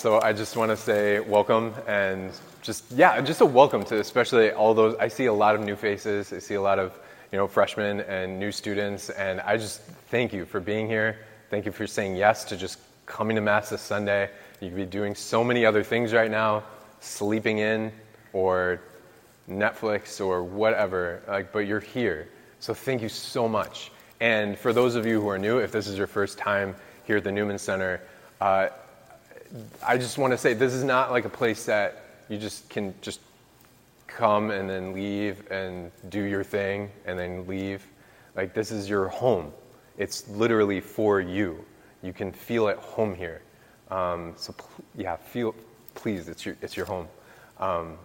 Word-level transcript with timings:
So 0.00 0.18
I 0.22 0.32
just 0.32 0.56
want 0.56 0.70
to 0.70 0.78
say 0.78 1.20
welcome 1.20 1.74
and 1.86 2.32
just 2.62 2.90
yeah, 2.92 3.20
just 3.20 3.42
a 3.42 3.44
welcome 3.44 3.84
to 3.84 4.00
especially 4.00 4.50
all 4.50 4.72
those. 4.72 4.94
I 4.98 5.08
see 5.08 5.26
a 5.26 5.32
lot 5.32 5.54
of 5.54 5.60
new 5.60 5.76
faces. 5.76 6.32
I 6.32 6.38
see 6.38 6.54
a 6.54 6.62
lot 6.62 6.78
of 6.78 6.98
you 7.30 7.36
know 7.36 7.46
freshmen 7.46 8.00
and 8.00 8.40
new 8.40 8.50
students, 8.50 9.10
and 9.10 9.42
I 9.42 9.58
just 9.58 9.82
thank 10.08 10.32
you 10.32 10.46
for 10.46 10.58
being 10.58 10.86
here. 10.88 11.18
Thank 11.50 11.66
you 11.66 11.72
for 11.72 11.86
saying 11.86 12.16
yes 12.16 12.44
to 12.44 12.56
just 12.56 12.78
coming 13.04 13.34
to 13.34 13.42
mass 13.42 13.68
this 13.68 13.82
Sunday. 13.82 14.30
You 14.62 14.70
could 14.70 14.76
be 14.76 14.86
doing 14.86 15.14
so 15.14 15.44
many 15.44 15.66
other 15.66 15.82
things 15.82 16.14
right 16.14 16.30
now, 16.30 16.62
sleeping 17.00 17.58
in 17.58 17.92
or 18.32 18.80
Netflix 19.50 20.18
or 20.18 20.42
whatever. 20.42 21.20
Like, 21.28 21.52
but 21.52 21.66
you're 21.66 21.78
here, 21.78 22.26
so 22.58 22.72
thank 22.72 23.02
you 23.02 23.10
so 23.10 23.46
much. 23.46 23.92
And 24.20 24.58
for 24.58 24.72
those 24.72 24.94
of 24.94 25.04
you 25.04 25.20
who 25.20 25.28
are 25.28 25.38
new, 25.38 25.58
if 25.58 25.70
this 25.70 25.86
is 25.86 25.98
your 25.98 26.06
first 26.06 26.38
time 26.38 26.74
here 27.04 27.18
at 27.18 27.24
the 27.24 27.32
Newman 27.32 27.58
Center. 27.58 28.00
Uh, 28.40 28.70
I 29.84 29.98
just 29.98 30.18
want 30.18 30.32
to 30.32 30.38
say 30.38 30.54
this 30.54 30.72
is 30.72 30.84
not 30.84 31.10
like 31.10 31.24
a 31.24 31.30
place 31.30 31.64
that 31.66 32.04
you 32.28 32.38
just 32.38 32.68
can 32.68 32.94
just 33.00 33.20
come 34.06 34.50
and 34.50 34.68
then 34.68 34.92
leave 34.92 35.50
and 35.50 35.90
do 36.08 36.22
your 36.22 36.44
thing 36.44 36.90
and 37.06 37.18
then 37.18 37.46
leave. 37.46 37.86
Like 38.36 38.54
this 38.54 38.70
is 38.70 38.88
your 38.88 39.08
home. 39.08 39.52
It's 39.98 40.28
literally 40.28 40.80
for 40.80 41.20
you. 41.20 41.64
You 42.02 42.12
can 42.12 42.32
feel 42.32 42.68
at 42.68 42.78
home 42.78 43.14
here. 43.14 43.42
Um, 43.90 44.34
so 44.36 44.52
pl- 44.52 44.84
yeah, 44.96 45.16
feel 45.16 45.54
please. 45.94 46.28
It's 46.28 46.46
your 46.46 46.56
it's 46.62 46.76
your 46.76 46.86
home. 46.86 47.08
Um, 47.58 47.98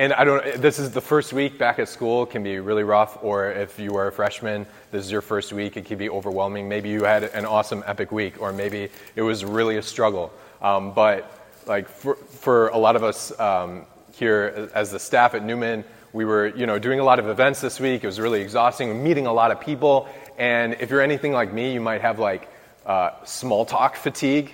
and 0.00 0.14
I 0.14 0.24
don't, 0.24 0.42
this 0.62 0.78
is 0.78 0.92
the 0.92 1.00
first 1.02 1.34
week 1.34 1.58
back 1.58 1.78
at 1.78 1.86
school, 1.86 2.24
can 2.24 2.42
be 2.42 2.58
really 2.58 2.84
rough, 2.84 3.22
or 3.22 3.50
if 3.50 3.78
you 3.78 3.96
are 3.96 4.06
a 4.06 4.12
freshman, 4.12 4.64
this 4.90 5.04
is 5.04 5.12
your 5.12 5.20
first 5.20 5.52
week, 5.52 5.76
it 5.76 5.84
can 5.84 5.98
be 5.98 6.08
overwhelming. 6.08 6.70
Maybe 6.70 6.88
you 6.88 7.04
had 7.04 7.24
an 7.24 7.44
awesome, 7.44 7.84
epic 7.86 8.10
week, 8.10 8.40
or 8.40 8.50
maybe 8.50 8.88
it 9.14 9.20
was 9.20 9.44
really 9.44 9.76
a 9.76 9.82
struggle. 9.82 10.32
Um, 10.60 10.92
but 10.92 11.30
like 11.66 11.88
for, 11.88 12.14
for 12.14 12.68
a 12.68 12.78
lot 12.78 12.96
of 12.96 13.04
us 13.04 13.38
um, 13.38 13.86
here 14.12 14.70
as 14.74 14.90
the 14.90 14.98
staff 14.98 15.34
at 15.34 15.44
Newman, 15.44 15.84
we 16.12 16.24
were, 16.24 16.48
you 16.48 16.66
know, 16.66 16.78
doing 16.78 17.00
a 17.00 17.04
lot 17.04 17.18
of 17.18 17.28
events 17.28 17.60
this 17.60 17.78
week. 17.78 18.02
It 18.02 18.06
was 18.06 18.18
really 18.18 18.40
exhausting, 18.40 19.02
meeting 19.02 19.26
a 19.26 19.32
lot 19.32 19.50
of 19.50 19.60
people. 19.60 20.08
And 20.38 20.76
if 20.80 20.90
you're 20.90 21.00
anything 21.00 21.32
like 21.32 21.52
me, 21.52 21.72
you 21.72 21.80
might 21.80 22.00
have 22.00 22.18
like 22.18 22.48
uh, 22.84 23.10
small 23.24 23.64
talk 23.64 23.96
fatigue 23.96 24.52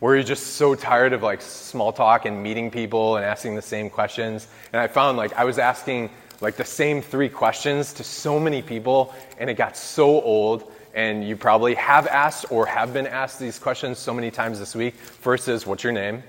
where 0.00 0.14
you're 0.14 0.24
just 0.24 0.54
so 0.54 0.74
tired 0.74 1.12
of 1.12 1.22
like 1.22 1.42
small 1.42 1.92
talk 1.92 2.24
and 2.24 2.42
meeting 2.42 2.70
people 2.70 3.16
and 3.16 3.24
asking 3.24 3.54
the 3.54 3.62
same 3.62 3.90
questions. 3.90 4.48
And 4.72 4.80
I 4.80 4.88
found 4.88 5.16
like 5.18 5.34
I 5.34 5.44
was 5.44 5.58
asking 5.58 6.10
like 6.40 6.56
the 6.56 6.64
same 6.64 7.02
three 7.02 7.28
questions 7.28 7.92
to 7.94 8.04
so 8.04 8.40
many 8.40 8.62
people 8.62 9.14
and 9.38 9.50
it 9.50 9.54
got 9.54 9.76
so 9.76 10.20
old. 10.22 10.72
And 10.94 11.26
you 11.26 11.36
probably 11.36 11.74
have 11.74 12.06
asked 12.06 12.46
or 12.50 12.66
have 12.66 12.92
been 12.92 13.06
asked 13.06 13.38
these 13.38 13.58
questions 13.58 13.98
so 13.98 14.12
many 14.12 14.30
times 14.30 14.58
this 14.58 14.74
week. 14.74 14.94
First 14.94 15.48
is, 15.48 15.66
what's 15.66 15.84
your 15.84 15.92
name? 15.92 16.22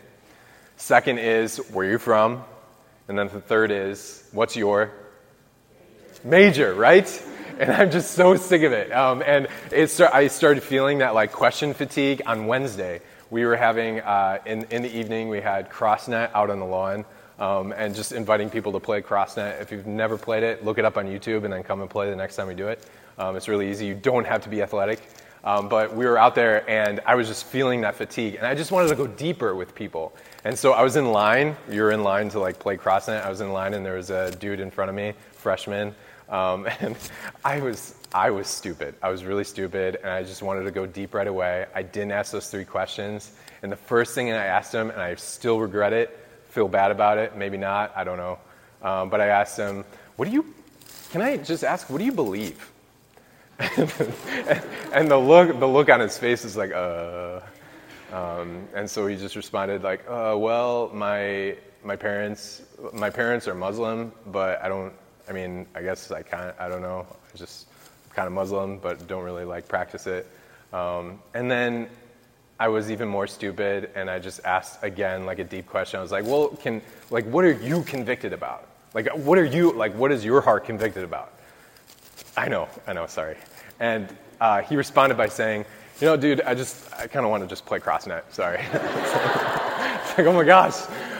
Second 0.77 1.19
is, 1.19 1.57
where 1.71 1.87
are 1.87 1.91
you 1.91 1.97
from? 1.97 2.43
And 3.07 3.17
then 3.17 3.27
the 3.27 3.41
third 3.41 3.71
is, 3.71 4.23
what's 4.31 4.55
your 4.55 4.91
major, 6.23 6.73
right? 6.73 7.23
And 7.59 7.71
I'm 7.71 7.91
just 7.91 8.11
so 8.11 8.35
sick 8.35 8.63
of 8.63 8.71
it. 8.71 8.91
Um, 8.91 9.23
and 9.25 9.47
it, 9.71 9.99
I 9.99 10.27
started 10.27 10.63
feeling 10.63 10.99
that 10.99 11.13
like 11.13 11.31
question 11.31 11.73
fatigue 11.73 12.21
on 12.25 12.47
Wednesday 12.47 13.01
we 13.31 13.45
were 13.45 13.55
having, 13.55 14.01
uh, 14.01 14.39
in, 14.45 14.65
in 14.65 14.81
the 14.81 14.93
evening, 14.95 15.29
we 15.29 15.39
had 15.39 15.69
CrossNet 15.71 16.31
out 16.35 16.49
on 16.49 16.59
the 16.59 16.65
lawn. 16.65 17.05
Um, 17.41 17.73
and 17.75 17.93
just 17.95 18.11
inviting 18.11 18.49
people 18.49 18.71
to 18.71 18.79
play 18.79 19.01
CrossNet. 19.01 19.59
If 19.59 19.71
you've 19.71 19.87
never 19.87 20.17
played 20.17 20.43
it, 20.43 20.63
look 20.63 20.77
it 20.77 20.85
up 20.85 20.95
on 20.95 21.07
YouTube 21.07 21.43
and 21.43 21.51
then 21.51 21.63
come 21.63 21.81
and 21.81 21.89
play 21.89 22.09
the 22.09 22.15
next 22.15 22.35
time 22.35 22.47
we 22.47 22.53
do 22.53 22.67
it. 22.67 22.85
Um, 23.17 23.35
it's 23.35 23.47
really 23.47 23.69
easy. 23.69 23.87
You 23.87 23.95
don't 23.95 24.25
have 24.25 24.43
to 24.43 24.49
be 24.49 24.61
athletic. 24.61 25.01
Um, 25.43 25.67
but 25.67 25.95
we 25.95 26.05
were 26.05 26.19
out 26.19 26.35
there 26.35 26.69
and 26.69 26.99
I 27.03 27.15
was 27.15 27.27
just 27.27 27.45
feeling 27.45 27.81
that 27.81 27.95
fatigue. 27.95 28.35
And 28.35 28.45
I 28.45 28.53
just 28.53 28.71
wanted 28.71 28.89
to 28.89 28.95
go 28.95 29.07
deeper 29.07 29.55
with 29.55 29.73
people. 29.73 30.15
And 30.43 30.57
so 30.57 30.73
I 30.73 30.83
was 30.83 30.95
in 30.95 31.11
line. 31.11 31.57
You 31.67 31.81
were 31.81 31.91
in 31.91 32.03
line 32.03 32.29
to 32.29 32.39
like 32.39 32.59
play 32.59 32.77
CrossNet. 32.77 33.25
I 33.25 33.29
was 33.29 33.41
in 33.41 33.51
line 33.51 33.73
and 33.73 33.83
there 33.83 33.95
was 33.95 34.11
a 34.11 34.29
dude 34.29 34.59
in 34.59 34.69
front 34.69 34.89
of 34.89 34.95
me, 34.95 35.13
freshman. 35.31 35.95
Um, 36.29 36.67
and 36.79 36.95
I 37.43 37.59
was, 37.59 37.95
I 38.13 38.31
was 38.31 38.47
stupid. 38.47 38.95
I 39.01 39.09
was 39.09 39.23
really 39.23 39.43
stupid, 39.43 39.97
and 39.97 40.09
I 40.09 40.23
just 40.23 40.41
wanted 40.41 40.63
to 40.63 40.71
go 40.71 40.85
deep 40.85 41.13
right 41.13 41.27
away. 41.27 41.65
I 41.75 41.83
didn't 41.83 42.11
ask 42.11 42.31
those 42.31 42.49
three 42.49 42.65
questions. 42.65 43.31
And 43.61 43.71
the 43.71 43.77
first 43.77 44.15
thing 44.15 44.31
I 44.31 44.45
asked 44.45 44.73
him, 44.73 44.89
and 44.89 45.01
I 45.01 45.15
still 45.15 45.59
regret 45.59 45.93
it, 45.93 46.17
feel 46.51 46.67
bad 46.67 46.91
about 46.91 47.17
it, 47.17 47.35
maybe 47.35 47.57
not, 47.57 47.91
I 47.95 48.03
don't 48.03 48.17
know. 48.17 48.37
Um, 48.81 49.09
but 49.09 49.21
I 49.21 49.27
asked 49.27 49.57
him, 49.57 49.83
What 50.17 50.25
do 50.25 50.31
you, 50.31 50.53
can 51.11 51.21
I 51.21 51.37
just 51.37 51.63
ask, 51.63 51.89
what 51.89 51.97
do 51.97 52.05
you 52.05 52.11
believe? 52.11 52.71
and 54.93 55.09
the 55.09 55.17
look, 55.17 55.59
the 55.59 55.67
look 55.67 55.89
on 55.89 55.99
his 55.99 56.17
face 56.17 56.45
is 56.45 56.55
like, 56.55 56.71
uh. 56.71 57.39
Um, 58.11 58.67
and 58.75 58.89
so 58.89 59.07
he 59.07 59.15
just 59.15 59.37
responded 59.37 59.83
like, 59.83 60.01
uh, 60.09 60.35
well, 60.37 60.91
my, 60.93 61.55
my 61.83 61.95
parents, 61.95 62.61
my 62.91 63.09
parents 63.09 63.47
are 63.47 63.55
Muslim, 63.55 64.11
but 64.27 64.61
I 64.61 64.67
don't, 64.67 64.93
I 65.29 65.31
mean, 65.31 65.65
I 65.75 65.81
guess 65.81 66.11
I 66.11 66.21
kind 66.21 66.53
I 66.59 66.67
don't 66.67 66.81
know, 66.81 67.07
I'm 67.09 67.37
just 67.37 67.67
kind 68.13 68.27
of 68.27 68.33
Muslim, 68.33 68.79
but 68.79 69.07
don't 69.07 69.23
really 69.23 69.45
like 69.45 69.67
practice 69.69 70.07
it. 70.07 70.27
Um, 70.73 71.21
and 71.33 71.49
then 71.49 71.87
I 72.61 72.67
was 72.67 72.91
even 72.91 73.07
more 73.07 73.25
stupid, 73.25 73.89
and 73.95 74.07
I 74.07 74.19
just 74.19 74.39
asked 74.45 74.83
again 74.83 75.25
like 75.25 75.39
a 75.39 75.43
deep 75.43 75.65
question. 75.65 75.97
I 75.97 76.03
was 76.03 76.11
like, 76.11 76.25
well, 76.25 76.49
can 76.49 76.79
like 77.09 77.25
what 77.25 77.43
are 77.43 77.53
you 77.53 77.81
convicted 77.81 78.33
about? 78.33 78.67
Like, 78.93 79.07
what 79.15 79.39
are 79.39 79.45
you 79.45 79.71
like? 79.71 79.95
What 79.95 80.11
is 80.11 80.23
your 80.23 80.41
heart 80.41 80.65
convicted 80.65 81.03
about? 81.03 81.33
I 82.37 82.47
know, 82.49 82.67
I 82.85 82.93
know, 82.93 83.07
sorry. 83.07 83.37
And 83.79 84.15
uh, 84.39 84.61
he 84.61 84.75
responded 84.75 85.17
by 85.17 85.27
saying, 85.27 85.65
you 85.99 86.05
know, 86.05 86.15
dude, 86.15 86.41
I 86.41 86.53
just 86.53 86.93
I 86.93 87.07
kind 87.07 87.25
of 87.25 87.31
want 87.31 87.41
to 87.41 87.49
just 87.49 87.65
play 87.65 87.79
CrossNet. 87.79 88.21
Sorry. 88.29 88.59
it's 88.61 90.15
like, 90.15 90.27
oh 90.27 90.33
my 90.33 90.43
gosh, 90.43 90.75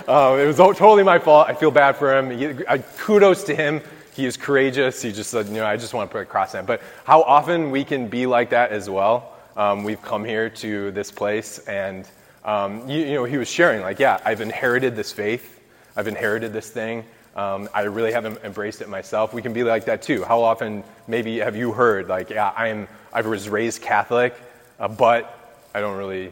uh, 0.08 0.38
it 0.40 0.46
was 0.46 0.58
totally 0.58 1.02
my 1.02 1.18
fault. 1.18 1.50
I 1.50 1.56
feel 1.56 1.72
bad 1.72 1.96
for 1.96 2.16
him. 2.16 2.30
He, 2.30 2.64
uh, 2.66 2.78
kudos 3.00 3.44
to 3.46 3.56
him 3.56 3.82
he 4.14 4.26
is 4.26 4.38
courageous. 4.38 5.02
He 5.02 5.12
just 5.12 5.32
said, 5.32 5.48
you 5.48 5.54
know, 5.54 5.66
I 5.66 5.78
just 5.78 5.94
want 5.96 6.08
to 6.08 6.12
play 6.12 6.22
a 6.22 6.26
CrossNet. 6.26 6.68
But 6.68 6.82
how 7.06 7.24
often 7.24 7.72
we 7.72 7.84
can 7.84 8.10
be 8.10 8.28
like 8.28 8.52
that 8.52 8.72
as 8.72 8.90
well. 8.90 9.34
Um, 9.58 9.84
we've 9.84 10.02
come 10.02 10.24
here 10.24 10.50
to 10.50 10.92
this 10.92 11.12
place, 11.12 11.60
and 11.68 12.08
um, 12.46 12.90
you, 12.90 13.00
you, 13.02 13.14
know, 13.14 13.26
he 13.26 13.38
was 13.38 13.50
sharing, 13.50 13.82
like, 13.82 14.00
yeah, 14.00 14.20
I've 14.24 14.42
inherited 14.42 14.96
this 14.96 15.12
faith. 15.12 15.60
I've 15.96 16.08
inherited 16.08 16.54
this 16.54 16.70
thing. 16.70 17.06
Um, 17.36 17.70
I 17.74 17.84
really 17.84 18.12
haven't 18.12 18.40
embraced 18.44 18.82
it 18.82 18.90
myself. 18.90 19.34
We 19.34 19.42
can 19.42 19.54
be 19.54 19.64
like 19.64 19.86
that 19.86 20.02
too. 20.02 20.24
How 20.24 20.42
often, 20.42 20.84
maybe, 21.08 21.40
have 21.40 21.56
you 21.56 21.72
heard, 21.72 22.08
like, 22.08 22.30
yeah, 22.30 22.54
I'm, 22.56 22.88
I 23.14 23.22
was 23.22 23.50
raised 23.50 23.82
Catholic, 23.82 24.36
uh, 24.80 24.88
but 24.88 25.60
I 25.74 25.82
don't 25.82 25.98
really, 25.98 26.28
I 26.28 26.32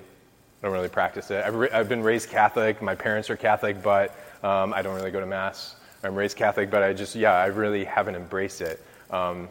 don't 0.61 0.73
really 0.73 0.89
practice 0.89 1.31
it. 1.31 1.43
I've, 1.45 1.55
re- 1.55 1.69
I've 1.71 1.89
been 1.89 2.03
raised 2.03 2.29
Catholic. 2.29 2.81
My 2.81 2.95
parents 2.95 3.29
are 3.29 3.37
Catholic, 3.37 3.81
but 3.83 4.15
um, 4.43 4.73
I 4.73 4.81
don't 4.81 4.95
really 4.95 5.11
go 5.11 5.19
to 5.19 5.25
mass. 5.25 5.75
I'm 6.03 6.15
raised 6.15 6.37
Catholic, 6.37 6.69
but 6.69 6.83
I 6.83 6.93
just, 6.93 7.15
yeah, 7.15 7.33
I 7.33 7.47
really 7.47 7.83
haven't 7.83 8.15
embraced 8.15 8.61
it. 8.61 8.83
Um, 9.11 9.49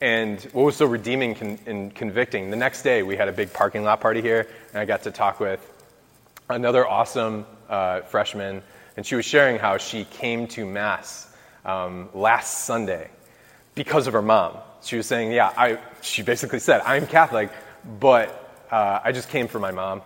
and 0.00 0.42
what 0.52 0.64
was 0.64 0.76
so 0.76 0.86
redeeming 0.86 1.60
and 1.66 1.94
convicting, 1.94 2.50
the 2.50 2.56
next 2.56 2.82
day 2.82 3.02
we 3.02 3.16
had 3.16 3.28
a 3.28 3.32
big 3.32 3.52
parking 3.52 3.82
lot 3.82 4.00
party 4.00 4.20
here, 4.20 4.46
and 4.70 4.78
I 4.78 4.84
got 4.84 5.02
to 5.04 5.10
talk 5.10 5.40
with 5.40 5.60
another 6.50 6.86
awesome 6.86 7.46
uh, 7.68 8.02
freshman, 8.02 8.62
and 8.96 9.06
she 9.06 9.14
was 9.14 9.24
sharing 9.24 9.58
how 9.58 9.78
she 9.78 10.04
came 10.04 10.46
to 10.48 10.66
Mass 10.66 11.34
um, 11.64 12.08
last 12.14 12.64
Sunday 12.64 13.10
because 13.74 14.06
of 14.06 14.12
her 14.12 14.22
mom. 14.22 14.58
She 14.82 14.96
was 14.96 15.06
saying, 15.06 15.32
yeah, 15.32 15.52
I, 15.56 15.78
she 16.02 16.22
basically 16.22 16.60
said, 16.60 16.82
I'm 16.84 17.06
Catholic, 17.06 17.50
but 17.98 18.64
uh, 18.70 19.00
I 19.02 19.12
just 19.12 19.28
came 19.28 19.48
for 19.48 19.58
my 19.58 19.70
mom. 19.70 20.02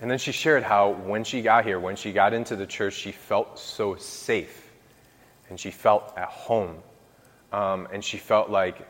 And 0.00 0.10
then 0.10 0.18
she 0.18 0.32
shared 0.32 0.62
how 0.62 0.90
when 0.90 1.22
she 1.22 1.42
got 1.42 1.64
here, 1.64 1.78
when 1.78 1.96
she 1.96 2.12
got 2.12 2.32
into 2.34 2.56
the 2.56 2.66
church, 2.66 2.94
she 2.94 3.12
felt 3.12 3.58
so 3.58 3.94
safe 3.96 4.70
and 5.48 5.60
she 5.60 5.70
felt 5.70 6.12
at 6.16 6.28
home. 6.28 6.76
Um, 7.52 7.86
and 7.92 8.02
she 8.02 8.16
felt 8.16 8.48
like 8.50 8.88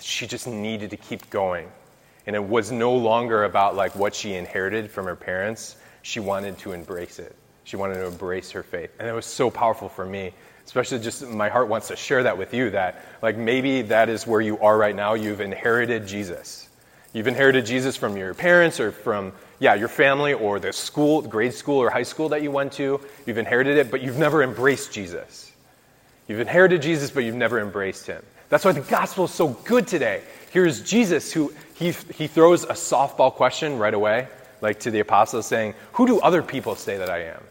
she 0.00 0.26
just 0.26 0.46
needed 0.46 0.90
to 0.90 0.96
keep 0.96 1.28
going. 1.30 1.68
And 2.26 2.36
it 2.36 2.44
was 2.44 2.70
no 2.70 2.94
longer 2.94 3.44
about 3.44 3.74
like 3.74 3.94
what 3.96 4.14
she 4.14 4.34
inherited 4.34 4.90
from 4.90 5.06
her 5.06 5.16
parents. 5.16 5.76
She 6.02 6.20
wanted 6.20 6.58
to 6.58 6.72
embrace 6.72 7.18
it. 7.18 7.34
She 7.64 7.76
wanted 7.76 7.94
to 7.94 8.06
embrace 8.06 8.50
her 8.52 8.62
faith. 8.62 8.90
And 8.98 9.08
it 9.08 9.12
was 9.12 9.26
so 9.26 9.50
powerful 9.50 9.88
for 9.88 10.06
me. 10.06 10.32
Especially 10.64 10.98
just 10.98 11.26
my 11.26 11.48
heart 11.48 11.68
wants 11.68 11.88
to 11.88 11.96
share 11.96 12.22
that 12.24 12.36
with 12.36 12.52
you 12.52 12.70
that 12.70 13.02
like 13.22 13.38
maybe 13.38 13.82
that 13.82 14.10
is 14.10 14.26
where 14.26 14.40
you 14.40 14.58
are 14.58 14.76
right 14.76 14.94
now. 14.94 15.14
You've 15.14 15.40
inherited 15.40 16.06
Jesus. 16.06 16.68
You've 17.14 17.26
inherited 17.26 17.64
Jesus 17.64 17.96
from 17.96 18.16
your 18.16 18.34
parents 18.34 18.78
or 18.78 18.92
from 18.92 19.32
yeah, 19.60 19.74
your 19.74 19.88
family 19.88 20.34
or 20.34 20.60
the 20.60 20.72
school, 20.72 21.22
grade 21.22 21.54
school 21.54 21.78
or 21.78 21.90
high 21.90 22.02
school 22.02 22.28
that 22.28 22.42
you 22.42 22.50
went 22.50 22.72
to, 22.74 23.00
you've 23.26 23.38
inherited 23.38 23.76
it, 23.76 23.90
but 23.90 24.02
you've 24.02 24.18
never 24.18 24.42
embraced 24.42 24.92
Jesus. 24.92 25.50
You've 26.28 26.40
inherited 26.40 26.82
Jesus, 26.82 27.10
but 27.10 27.24
you've 27.24 27.34
never 27.34 27.58
embraced 27.58 28.06
him. 28.06 28.22
That's 28.48 28.64
why 28.64 28.72
the 28.72 28.80
gospel 28.80 29.26
is 29.26 29.30
so 29.30 29.48
good 29.48 29.86
today. 29.86 30.22
Here's 30.50 30.80
Jesus 30.80 31.32
who 31.32 31.52
he, 31.74 31.92
he 32.14 32.26
throws 32.26 32.64
a 32.64 32.72
softball 32.72 33.32
question 33.32 33.78
right 33.78 33.94
away, 33.94 34.28
like 34.60 34.80
to 34.80 34.90
the 34.90 35.00
apostles 35.00 35.46
saying, 35.46 35.74
Who 35.92 36.06
do 36.06 36.20
other 36.20 36.42
people 36.42 36.74
say 36.74 36.96
that 36.96 37.10
I 37.10 37.24
am? 37.24 37.42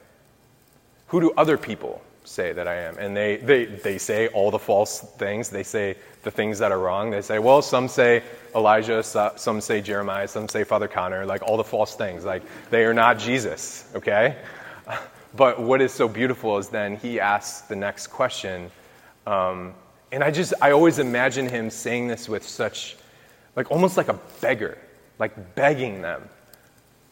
Who 1.08 1.22
do 1.22 1.32
other 1.38 1.58
people 1.58 2.02
say 2.26 2.52
that 2.52 2.68
I 2.68 2.76
am? 2.76 2.98
And 2.98 3.16
they, 3.16 3.38
they, 3.38 3.66
they 3.66 3.98
say 3.98 4.28
all 4.30 4.52
the 4.52 4.60
false 4.60 5.00
things. 5.18 5.50
They 5.50 5.64
say 5.64 5.96
the 6.24 6.32
things 6.32 6.60
that 6.60 6.72
are 6.74 6.80
wrong. 6.80 7.10
They 7.10 7.22
say, 7.22 7.40
well, 7.40 7.62
some 7.62 7.88
say 7.88 8.22
Elijah, 8.54 9.02
some 9.04 9.62
say 9.62 9.80
Jeremiah, 9.80 10.28
some 10.28 10.50
say 10.50 10.66
Father 10.66 10.88
Connor, 10.90 11.26
like 11.26 11.42
all 11.44 11.56
the 11.56 11.64
false 11.64 11.96
things. 11.96 12.26
Like 12.26 12.44
they 12.70 12.84
are 12.84 12.94
not 12.94 13.20
Jesus, 13.20 13.90
okay? 13.96 14.38
But 15.36 15.62
what 15.62 15.82
is 15.82 15.92
so 15.92 16.08
beautiful 16.08 16.58
is 16.58 16.70
then 16.70 16.96
he 16.96 17.20
asks 17.20 17.68
the 17.68 17.76
next 17.76 18.08
question. 18.08 18.72
Um, 19.28 19.76
and 20.12 20.24
I 20.24 20.32
just, 20.32 20.54
I 20.62 20.72
always 20.72 21.00
imagine 21.00 21.48
him 21.48 21.70
saying 21.70 22.08
this 22.08 22.30
with 22.30 22.48
such, 22.48 22.96
like 23.56 23.72
almost 23.72 23.98
like 23.98 24.08
a 24.08 24.20
beggar, 24.42 24.78
like 25.20 25.56
begging 25.56 26.02
them, 26.02 26.30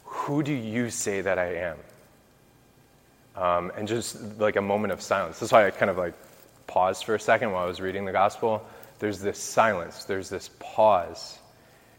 Who 0.03 0.43
do 0.43 0.53
you 0.53 0.89
say 0.89 1.21
that 1.21 1.37
I 1.37 1.55
am? 1.55 1.77
Um, 3.35 3.71
and 3.75 3.87
just 3.87 4.39
like 4.39 4.55
a 4.55 4.61
moment 4.61 4.93
of 4.93 5.01
silence. 5.01 5.39
That's 5.39 5.51
why 5.51 5.67
I 5.67 5.71
kind 5.71 5.89
of 5.89 5.97
like 5.97 6.13
paused 6.67 7.03
for 7.03 7.15
a 7.15 7.19
second 7.19 7.51
while 7.51 7.63
I 7.63 7.67
was 7.67 7.81
reading 7.81 8.05
the 8.05 8.11
gospel. 8.11 8.65
There's 8.99 9.19
this 9.19 9.37
silence, 9.37 10.05
there's 10.05 10.29
this 10.29 10.49
pause. 10.59 11.37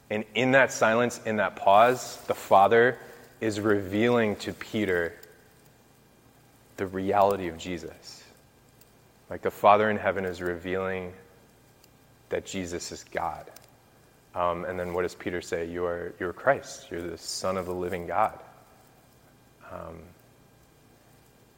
And 0.09 0.25
in 0.35 0.53
that 0.53 0.73
silence, 0.73 1.21
in 1.27 1.37
that 1.37 1.57
pause, 1.57 2.17
the 2.27 2.35
Father 2.35 2.99
is 3.41 3.61
revealing 3.61 4.37
to 4.37 4.53
Peter 4.53 5.15
the 6.77 6.87
reality 6.87 7.49
of 7.49 7.59
Jesus. 7.59 8.23
Like 9.29 9.43
the 9.43 9.51
Father 9.51 9.91
in 9.91 9.97
heaven 9.97 10.25
is 10.25 10.41
revealing 10.41 11.13
that 12.29 12.45
Jesus 12.45 12.93
is 12.93 13.05
God. 13.05 13.51
Um, 14.35 14.65
and 14.65 14.79
then 14.79 14.93
what 14.93 15.03
does 15.03 15.15
Peter 15.15 15.41
say? 15.41 15.67
You 15.67 15.85
are, 15.87 16.13
you 16.21 16.27
are 16.27 16.33
Christ. 16.33 16.89
You're 16.91 17.03
the 17.03 17.19
Son 17.19 17.57
of 17.57 17.67
the 17.67 17.75
living 17.75 18.07
God. 18.07 18.39
Um, 19.73 19.99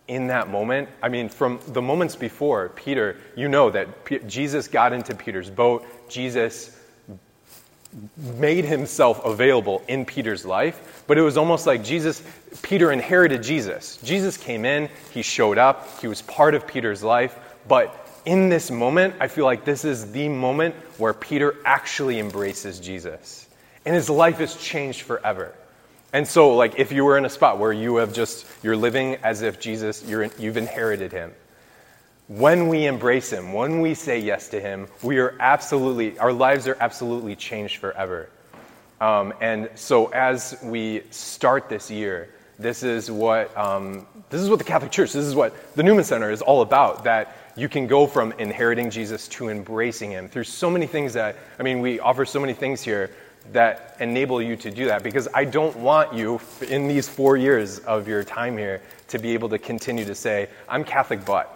in 0.06 0.28
that 0.28 0.48
moment, 0.48 0.88
I 1.02 1.08
mean, 1.08 1.28
from 1.28 1.60
the 1.68 1.82
moments 1.82 2.16
before, 2.16 2.70
Peter, 2.70 3.18
you 3.36 3.48
know 3.48 3.70
that 3.70 4.04
P- 4.04 4.20
Jesus 4.20 4.68
got 4.68 4.92
into 4.92 5.14
Peter's 5.14 5.50
boat. 5.50 5.84
Jesus 6.08 6.74
made 8.16 8.64
himself 8.64 9.24
available 9.24 9.82
in 9.88 10.04
Peter's 10.04 10.44
life, 10.44 11.02
but 11.06 11.18
it 11.18 11.22
was 11.22 11.36
almost 11.36 11.66
like 11.66 11.82
Jesus, 11.82 12.22
Peter 12.62 12.92
inherited 12.92 13.42
Jesus. 13.42 13.98
Jesus 13.98 14.36
came 14.36 14.64
in, 14.64 14.88
he 15.12 15.22
showed 15.22 15.58
up, 15.58 16.00
he 16.00 16.06
was 16.06 16.22
part 16.22 16.54
of 16.54 16.66
Peter's 16.66 17.02
life, 17.02 17.38
but 17.68 18.08
in 18.24 18.48
this 18.48 18.70
moment, 18.70 19.14
I 19.20 19.28
feel 19.28 19.44
like 19.44 19.64
this 19.64 19.84
is 19.84 20.12
the 20.12 20.28
moment 20.28 20.74
where 20.98 21.14
Peter 21.14 21.56
actually 21.64 22.18
embraces 22.18 22.80
Jesus. 22.80 23.48
And 23.86 23.94
his 23.94 24.10
life 24.10 24.40
is 24.40 24.54
changed 24.56 25.02
forever. 25.02 25.54
And 26.12 26.26
so, 26.26 26.54
like, 26.54 26.78
if 26.78 26.90
you 26.90 27.04
were 27.04 27.18
in 27.18 27.24
a 27.24 27.30
spot 27.30 27.58
where 27.58 27.72
you 27.72 27.96
have 27.96 28.12
just, 28.12 28.46
you're 28.62 28.76
living 28.76 29.16
as 29.16 29.42
if 29.42 29.60
Jesus, 29.60 30.04
you're, 30.04 30.24
you've 30.38 30.56
inherited 30.56 31.12
him. 31.12 31.32
When 32.28 32.68
we 32.68 32.86
embrace 32.86 33.30
him, 33.30 33.52
when 33.52 33.80
we 33.80 33.94
say 33.94 34.18
yes 34.18 34.48
to 34.48 34.60
him, 34.60 34.88
we 35.02 35.18
are 35.18 35.34
absolutely, 35.40 36.18
our 36.18 36.32
lives 36.32 36.66
are 36.66 36.76
absolutely 36.80 37.36
changed 37.36 37.76
forever. 37.76 38.28
Um, 39.00 39.32
and 39.40 39.70
so, 39.74 40.06
as 40.06 40.58
we 40.62 41.02
start 41.10 41.68
this 41.68 41.90
year, 41.90 42.30
this 42.58 42.82
is 42.82 43.10
what 43.10 43.56
um, 43.56 44.06
this 44.30 44.40
is 44.40 44.50
what 44.50 44.58
the 44.58 44.64
Catholic 44.64 44.90
Church, 44.90 45.12
this 45.12 45.24
is 45.24 45.34
what 45.34 45.54
the 45.76 45.82
Newman 45.82 46.04
Center 46.04 46.30
is 46.30 46.42
all 46.42 46.62
about. 46.62 47.04
That 47.04 47.36
you 47.56 47.68
can 47.68 47.86
go 47.86 48.06
from 48.06 48.32
inheriting 48.38 48.90
Jesus 48.90 49.28
to 49.28 49.48
embracing 49.48 50.10
Him 50.10 50.28
through 50.28 50.44
so 50.44 50.70
many 50.70 50.86
things 50.86 51.12
that 51.14 51.36
I 51.58 51.62
mean, 51.62 51.80
we 51.80 52.00
offer 52.00 52.24
so 52.24 52.40
many 52.40 52.54
things 52.54 52.82
here 52.82 53.10
that 53.52 53.96
enable 54.00 54.42
you 54.42 54.56
to 54.56 54.70
do 54.70 54.86
that 54.86 55.02
because 55.02 55.28
I 55.32 55.44
don't 55.44 55.76
want 55.76 56.12
you 56.12 56.40
in 56.68 56.88
these 56.88 57.08
four 57.08 57.36
years 57.36 57.78
of 57.80 58.06
your 58.06 58.24
time 58.24 58.58
here 58.58 58.82
to 59.08 59.18
be 59.18 59.32
able 59.32 59.48
to 59.50 59.58
continue 59.58 60.04
to 60.04 60.14
say, 60.14 60.48
I'm 60.68 60.84
Catholic, 60.84 61.24
but. 61.24 61.54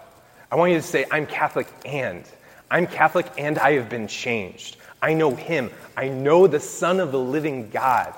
I 0.50 0.56
want 0.56 0.72
you 0.72 0.76
to 0.76 0.82
say, 0.82 1.06
I'm 1.10 1.26
Catholic 1.26 1.66
and. 1.84 2.24
I'm 2.70 2.86
Catholic 2.86 3.26
and 3.38 3.58
I 3.58 3.72
have 3.72 3.88
been 3.88 4.06
changed. 4.06 4.76
I 5.00 5.14
know 5.14 5.34
Him. 5.34 5.70
I 5.96 6.08
know 6.08 6.46
the 6.46 6.60
Son 6.60 7.00
of 7.00 7.12
the 7.12 7.18
living 7.18 7.70
God. 7.70 8.14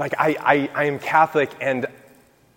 Like, 0.00 0.14
I, 0.18 0.34
I, 0.40 0.70
I 0.74 0.84
am 0.84 0.98
Catholic 0.98 1.50
and, 1.60 1.84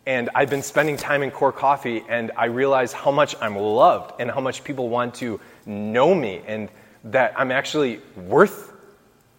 and 0.05 0.29
I've 0.33 0.49
been 0.49 0.63
spending 0.63 0.95
time 0.95 1.23
in 1.23 1.29
Core 1.29 1.51
Coffee 1.51 2.01
and 2.07 2.31
I 2.37 2.45
realize 2.45 2.93
how 2.93 3.11
much 3.11 3.35
I'm 3.41 3.57
loved 3.57 4.21
and 4.21 4.31
how 4.31 4.39
much 4.39 4.63
people 4.63 4.87
want 4.87 5.15
to 5.15 5.41
know 5.65 6.15
me 6.15 6.41
and 6.47 6.69
that 7.03 7.33
I'm 7.37 7.51
actually 7.51 7.99
worth 8.15 8.71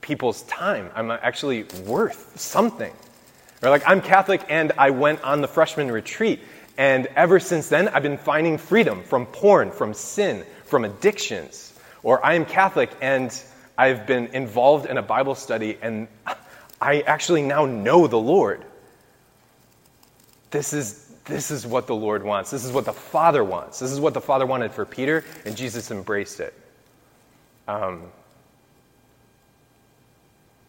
people's 0.03 0.43
time. 0.43 0.91
I'm 0.95 1.11
actually 1.11 1.63
worth 1.87 2.39
something. 2.39 2.93
Or 3.63 3.71
like, 3.71 3.85
I'm 3.87 4.03
Catholic 4.03 4.45
and 4.51 4.73
I 4.77 4.91
went 4.91 5.25
on 5.25 5.41
the 5.41 5.49
freshman 5.49 5.91
retreat. 5.91 6.41
And 6.77 7.07
ever 7.17 7.41
since 7.41 7.71
then, 7.71 7.89
I've 7.89 8.03
been 8.03 8.19
finding 8.19 8.59
freedom 8.59 9.03
from 9.03 9.25
porn, 9.25 9.71
from 9.71 9.95
sin, 9.95 10.45
from 10.67 10.85
addictions. 10.85 11.73
Or 12.03 12.23
I 12.23 12.35
am 12.35 12.45
Catholic 12.45 12.91
and 13.01 13.35
I've 13.79 14.07
been 14.07 14.27
involved 14.27 14.85
in 14.85 14.99
a 14.99 15.03
Bible 15.03 15.35
study 15.35 15.79
and 15.81 16.07
I 16.85 17.01
actually 17.01 17.41
now 17.41 17.65
know 17.65 18.07
the 18.07 18.19
Lord. 18.19 18.63
This 20.51 20.75
is, 20.75 21.15
this 21.25 21.51
is 21.51 21.67
what 21.67 21.87
the 21.87 21.95
Lord 21.95 22.23
wants. 22.23 22.51
This 22.51 22.63
is 22.63 22.73
what 22.73 22.85
the 22.85 22.93
Father 22.93 23.43
wants. 23.43 23.79
This 23.79 23.91
is 23.91 24.01
what 24.01 24.13
the 24.13 24.21
Father 24.21 24.45
wanted 24.45 24.71
for 24.71 24.85
Peter, 24.85 25.25
and 25.47 25.57
Jesus 25.57 25.91
embraced 25.91 26.41
it. 26.41 26.53
Um, 27.67 28.03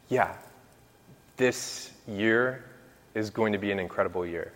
yeah, 0.08 0.36
this 1.36 1.92
year 2.08 2.64
is 3.14 3.30
going 3.30 3.52
to 3.52 3.60
be 3.60 3.72
an 3.72 3.80
incredible 3.80 4.26
year. 4.26 4.54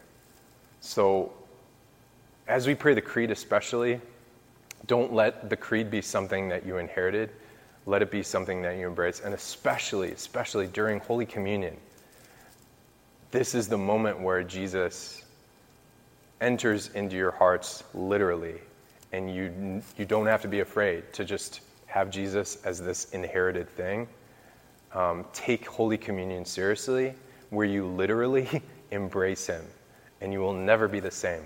So, 0.79 1.33
as 2.47 2.67
we 2.67 2.73
pray 2.73 2.93
the 2.93 3.01
creed, 3.01 3.31
especially, 3.31 3.99
don't 4.87 5.11
let 5.11 5.49
the 5.49 5.57
creed 5.57 5.91
be 5.91 6.01
something 6.01 6.47
that 6.49 6.65
you 6.65 6.77
inherited. 6.77 7.31
Let 7.89 8.03
it 8.03 8.11
be 8.11 8.21
something 8.21 8.61
that 8.61 8.77
you 8.77 8.85
embrace. 8.85 9.19
And 9.21 9.33
especially, 9.33 10.11
especially 10.11 10.67
during 10.67 10.99
Holy 10.99 11.25
Communion, 11.25 11.75
this 13.31 13.55
is 13.55 13.67
the 13.67 13.79
moment 13.79 14.19
where 14.21 14.43
Jesus 14.43 15.23
enters 16.39 16.89
into 16.89 17.15
your 17.15 17.31
hearts 17.31 17.83
literally. 17.95 18.57
And 19.11 19.33
you, 19.33 19.81
you 19.97 20.05
don't 20.05 20.27
have 20.27 20.43
to 20.43 20.47
be 20.47 20.59
afraid 20.59 21.11
to 21.13 21.25
just 21.25 21.61
have 21.87 22.11
Jesus 22.11 22.63
as 22.63 22.79
this 22.79 23.09
inherited 23.09 23.67
thing 23.67 24.07
um, 24.93 25.25
take 25.33 25.65
Holy 25.65 25.97
Communion 25.97 26.45
seriously, 26.45 27.15
where 27.49 27.65
you 27.65 27.87
literally 27.87 28.61
embrace 28.91 29.47
Him, 29.47 29.65
and 30.21 30.31
you 30.31 30.41
will 30.41 30.53
never 30.53 30.87
be 30.87 30.99
the 30.99 31.09
same. 31.09 31.41